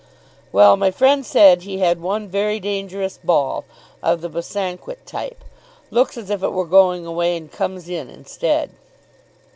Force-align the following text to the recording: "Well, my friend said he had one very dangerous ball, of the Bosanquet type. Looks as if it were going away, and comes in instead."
"Well, 0.51 0.77
my 0.77 0.89
friend 0.89 1.23
said 1.23 1.61
he 1.61 1.77
had 1.77 2.01
one 2.01 2.27
very 2.27 2.59
dangerous 2.59 3.19
ball, 3.23 3.65
of 4.01 4.21
the 4.21 4.29
Bosanquet 4.29 5.05
type. 5.05 5.43
Looks 5.91 6.17
as 6.17 6.31
if 6.31 6.41
it 6.41 6.53
were 6.53 6.65
going 6.65 7.05
away, 7.05 7.37
and 7.37 7.51
comes 7.51 7.87
in 7.87 8.09
instead." 8.09 8.71